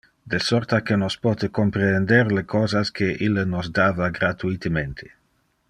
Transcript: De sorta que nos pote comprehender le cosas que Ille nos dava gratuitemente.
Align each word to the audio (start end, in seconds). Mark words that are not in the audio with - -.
De 0.33 0.37
sorta 0.43 0.77
que 0.87 0.95
nos 1.01 1.15
pote 1.25 1.49
comprehender 1.57 2.31
le 2.37 2.45
cosas 2.55 2.91
que 3.01 3.11
Ille 3.27 3.45
nos 3.53 3.71
dava 3.81 4.09
gratuitemente. 4.19 5.13